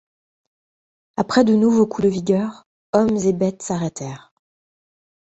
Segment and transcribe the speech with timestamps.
[1.15, 4.33] Après de nouveaux coups de vigueur, hommes et bêtes s’arrêtèrent.